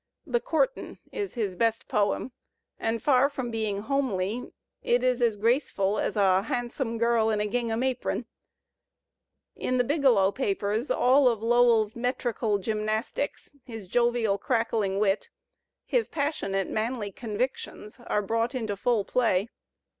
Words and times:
"The 0.25 0.39
Courtin'" 0.39 0.97
is 1.11 1.35
his 1.35 1.53
best 1.55 1.87
poem, 1.87 2.31
and 2.79 3.03
far 3.03 3.29
from 3.29 3.51
being 3.51 3.81
"homely," 3.81 4.51
it 4.81 5.03
is 5.03 5.21
as 5.21 5.35
graceful 5.35 5.99
as 5.99 6.15
a 6.15 6.41
"hahnsome" 6.41 6.97
girl 6.97 7.29
in 7.29 7.39
a 7.39 7.45
gingham 7.45 7.83
apron. 7.83 8.25
In 9.55 9.77
"The 9.77 9.83
Biglow 9.83 10.31
Papers" 10.31 10.89
all 10.89 11.25
Lowell's 11.35 11.95
metrical 11.95 12.57
gymnastics, 12.57 13.51
his 13.63 13.85
jovial, 13.87 14.39
crackling 14.39 14.97
wit, 14.97 15.29
his 15.85 16.07
passionate, 16.07 16.67
manly 16.67 17.11
convictions 17.11 17.99
are 18.07 18.23
brought 18.23 18.55
into 18.55 18.75
full 18.75 19.05
play. 19.05 19.49